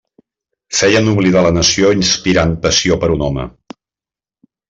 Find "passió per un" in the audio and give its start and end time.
2.65-3.25